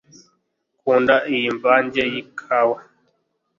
Nkunda 0.81 1.15
iyi 1.33 1.49
mvange 1.57 2.01
yikawa 2.11 2.77